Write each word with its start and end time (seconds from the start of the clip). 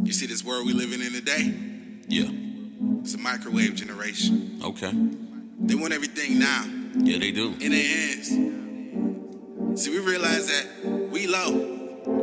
You 0.00 0.12
see 0.12 0.26
this 0.26 0.44
world 0.44 0.66
we 0.66 0.72
living 0.72 1.00
in 1.00 1.12
today? 1.12 1.54
Yeah. 2.08 2.30
It's 3.02 3.14
a 3.14 3.18
microwave 3.18 3.74
generation. 3.74 4.60
Okay. 4.64 4.92
They 5.60 5.74
want 5.74 5.92
everything 5.92 6.38
now 6.38 6.64
Yeah, 6.96 7.18
they 7.18 7.30
do. 7.30 7.54
in 7.60 7.72
their 7.72 7.82
hands. 7.82 8.28
See, 9.82 9.90
we 9.90 9.98
realize 9.98 10.46
that 10.48 10.66
we 11.10 11.26
low. 11.26 11.50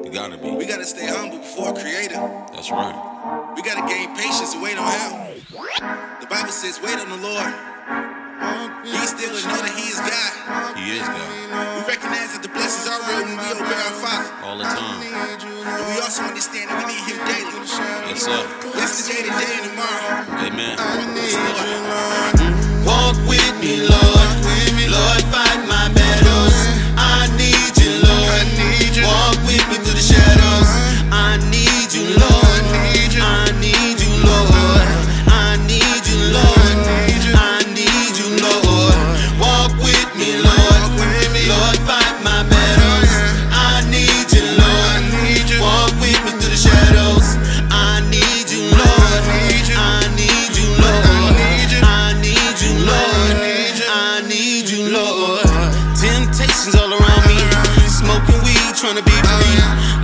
You 0.03 0.11
gotta 0.11 0.37
be. 0.37 0.51
We 0.51 0.65
gotta 0.65 0.85
stay 0.85 1.07
humble 1.07 1.37
before 1.39 1.73
creator. 1.73 2.19
That's 2.53 2.71
right. 2.71 3.53
We 3.55 3.61
gotta 3.61 3.87
gain 3.87 4.15
patience 4.15 4.53
and 4.53 4.61
wait 4.63 4.77
on 4.77 4.91
him. 4.91 5.41
The 6.21 6.27
Bible 6.29 6.51
says, 6.51 6.79
wait 6.81 6.97
on 6.99 7.09
the 7.09 7.17
Lord. 7.17 7.53
Be 8.83 8.95
still 9.05 9.35
and 9.35 9.45
know 9.45 9.59
that 9.61 9.75
he 9.75 9.87
is 9.91 9.99
God. 9.99 10.77
He 10.77 10.97
is 10.99 11.07
God. 11.07 11.29
We 11.79 11.87
recognize 11.87 12.33
that 12.33 12.41
the 12.43 12.49
blessings 12.49 12.87
are 12.87 12.99
real 13.07 13.23
when 13.27 13.37
we 13.37 13.47
obey 13.59 13.75
our 13.75 13.97
Father. 13.99 14.29
All 14.45 14.57
the 14.57 14.63
time. 14.63 14.99
And 15.41 15.87
we 15.87 16.01
also 16.03 16.23
understand 16.23 16.67
that 16.69 16.83
we 16.83 16.91
need 16.91 17.03
him 17.07 17.19
daily. 17.23 17.63
Yes, 18.11 18.27
sir. 18.27 18.43
Yesterday, 18.75 19.23
today, 19.23 19.55
and 19.55 19.71
tomorrow. 19.71 20.27
Amen. 20.43 20.75
Walk 22.83 23.15
with 23.23 23.53
me, 23.63 23.87
Lord. 23.87 24.29
Lord, 24.91 25.23
fight 25.31 25.63
my 25.63 25.87
battles. 25.95 26.55
I 26.99 27.31
need 27.39 27.71
you, 27.79 28.03
Lord. 28.03 28.47
Walk 29.07 29.39
with 29.47 29.63
me 29.71 29.79
through 29.79 29.95
the 29.95 30.03
shadows. 30.03 30.69
I 31.07 31.39
need 31.47 31.68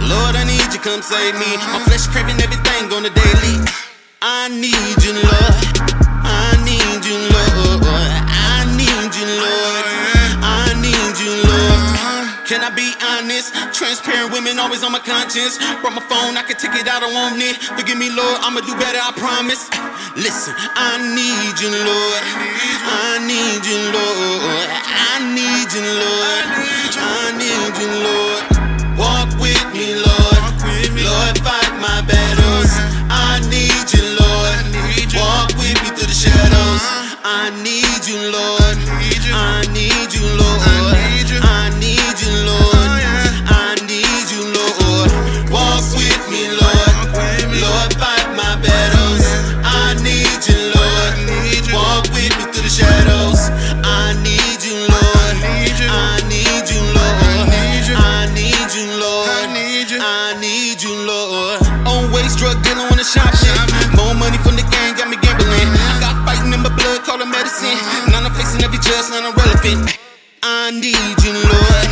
Lord, 0.07 0.35
I 0.35 0.43
need 0.45 0.69
you, 0.73 0.79
come 0.79 1.01
save 1.01 1.35
me. 1.35 1.49
My 1.73 1.81
flesh 1.85 2.07
craving 2.07 2.39
everything 2.41 2.91
on 2.93 3.03
the 3.03 3.13
daily. 3.13 3.55
I 4.21 4.49
need 4.49 4.97
you, 5.05 5.13
Lord. 5.13 5.55
I 6.25 6.57
need 6.65 7.01
you, 7.05 7.17
Lord. 7.29 8.13
I 8.25 8.65
need 8.73 9.11
you, 9.13 9.27
Lord. 9.37 9.85
I 10.41 10.73
need 10.81 11.15
you, 11.21 11.33
Lord. 11.45 11.95
Can 12.45 12.61
I 12.61 12.69
be 12.69 12.93
honest? 13.01 13.53
Transparent 13.73 14.31
women 14.31 14.59
always 14.59 14.83
on 14.83 14.91
my 14.91 15.01
conscience. 15.01 15.57
Brought 15.81 15.97
my 15.97 16.05
phone, 16.05 16.37
I 16.37 16.43
can 16.45 16.57
take 16.57 16.77
it 16.77 16.87
out, 16.87 17.01
I 17.01 17.09
want 17.09 17.41
it. 17.41 17.57
Forgive 17.73 17.97
me, 17.97 18.13
Lord, 18.13 18.37
I'ma 18.45 18.61
do 18.61 18.77
better, 18.77 19.01
I 19.01 19.09
promise. 19.17 19.65
Listen, 20.13 20.53
I 20.77 21.01
need 21.01 21.57
you, 21.57 21.73
Lord. 21.73 22.21
I 22.85 23.17
need 23.25 23.65
you, 23.65 23.79
Lord. 23.89 24.69
I 24.69 25.25
need 25.33 25.73
you, 25.73 25.81
Lord. 25.81 26.14
Shadows. 36.79 37.17
I 37.23 37.49
need 37.63 38.01
you, 38.07 38.19
Lord. 38.31 38.77
I 39.31 39.65
need 39.73 40.13
you, 40.13 40.25
Lord. 40.37 40.61
I 41.43 41.69
need 41.79 42.19
you, 42.19 42.31
Lord. 42.45 43.01
I 43.47 43.75
need 43.87 44.27
you, 44.31 44.43
Lord. 44.53 45.11
Walk 45.51 45.83
with 45.95 46.23
me, 46.29 46.49
Lord. 46.49 46.95
Lord, 47.61 47.91
fight 47.95 48.27
my 48.35 48.55
battles. 48.61 49.25
I 49.63 49.95
need 50.03 50.41
you, 50.47 50.59
Lord. 50.75 51.13
Walk 51.73 52.03
with 52.13 52.31
me 52.37 52.43
through 52.51 52.63
the 52.63 52.69
shadows. 52.69 53.49
I 53.83 54.13
need 54.23 54.63
you, 54.63 54.75
Lord. 54.87 55.35
I 55.43 56.21
need 56.29 56.69
you, 56.69 56.81
Lord. 56.93 57.15
I 57.23 58.27
need 58.35 58.71
you, 58.75 58.87
Lord. 58.99 59.29
I 59.97 60.37
need 60.39 60.81
you, 60.81 60.93
Lord. 61.07 61.59
Always 61.87 62.35
drug 62.35 62.61
dealing 62.63 62.87
when 62.89 62.97
the 62.97 63.03
shop. 63.03 63.33
More 63.95 64.13
money 64.13 64.37
from 64.37 64.54
I'm 68.87 68.93
facing 68.93 69.17
every 69.17 69.25
judge, 69.25 69.25
now 69.25 69.29
I'm 69.29 69.35
relevant. 69.35 69.97
I 70.43 70.71
need 70.71 71.17
you, 71.25 71.33
Lord. 71.33 71.89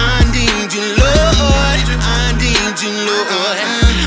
I 0.00 0.24
need 0.32 0.72
you, 0.72 0.86
Lord. 0.96 1.84
I 2.00 2.32
need 2.40 2.80
you, 2.80 2.92
Lord. 3.04 3.58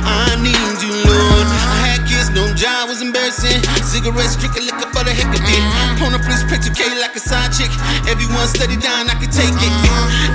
I 0.01 0.33
need 0.41 0.77
you, 0.81 0.93
Lord. 1.05 1.45
I 1.45 1.85
had 1.85 2.01
kids, 2.09 2.29
no 2.33 2.49
job 2.57 2.89
was 2.89 3.01
embarrassing. 3.01 3.61
Cigarettes, 3.85 4.35
drinking 4.37 4.65
liquor 4.65 4.89
for 4.89 5.05
the 5.05 5.13
heck 5.13 5.29
of 5.29 5.41
it. 5.41 5.63
Pona 6.01 6.17
police 6.17 6.43
pick 6.49 6.61
2K 6.61 6.97
like 6.99 7.15
a 7.15 7.19
side 7.21 7.53
chick. 7.53 7.69
Everyone 8.09 8.47
steady 8.47 8.77
down, 8.77 9.09
I 9.09 9.15
can 9.21 9.29
take 9.29 9.53
it. 9.53 9.73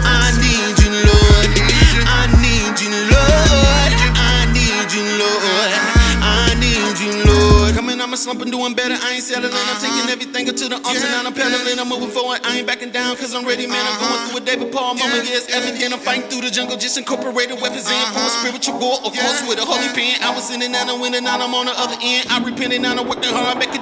I 0.07 0.31
need 0.39 0.79
you, 0.79 0.80
I'm 8.31 8.39
doing 8.39 8.75
better. 8.75 8.95
I 8.95 9.19
ain't 9.19 9.27
settling. 9.27 9.51
I'm 9.51 9.59
uh-huh. 9.59 9.83
taking 9.83 10.07
everything 10.07 10.47
to 10.47 10.67
the 10.71 10.79
altar. 10.79 11.11
Now 11.11 11.27
I'm 11.27 11.35
pedaling. 11.35 11.79
I'm 11.79 11.89
moving 11.91 12.11
forward. 12.15 12.41
I 12.47 12.59
ain't 12.59 12.67
backing 12.67 12.95
down, 12.95 13.17
cause 13.17 13.35
I'm 13.35 13.43
ready, 13.43 13.67
man. 13.67 13.83
I'm 13.83 13.99
uh-huh. 13.99 14.07
going 14.07 14.21
through 14.31 14.41
a 14.41 14.45
David 14.47 14.69
Paul 14.73 14.95
moment. 14.95 15.27
Yeah, 15.27 15.43
it's 15.43 15.51
evident. 15.51 15.93
I'm 15.93 15.99
fighting 15.99 16.31
through 16.31 16.47
the 16.47 16.53
jungle, 16.53 16.77
just 16.77 16.97
incorporated 16.97 17.59
weapons 17.59 17.91
in 17.91 17.97
for 18.15 18.23
a 18.23 18.31
uh-huh. 18.31 18.41
spiritual 18.41 18.79
war. 18.79 19.03
Of 19.03 19.13
course, 19.17 19.43
with 19.49 19.59
a 19.59 19.67
holy 19.67 19.91
pen. 19.97 20.23
I 20.23 20.31
was 20.35 20.47
sinning, 20.47 20.73
now 20.73 20.87
I'm 20.87 21.01
winning, 21.01 21.25
now 21.25 21.41
I'm 21.41 21.55
on 21.55 21.67
the 21.67 21.75
other 21.75 21.99
end. 21.99 22.29
I 22.31 22.39
repented, 22.39 22.81
now 22.81 22.95
I'm 22.95 23.09
working 23.09 23.33
hard, 23.33 23.59
making 23.59 23.80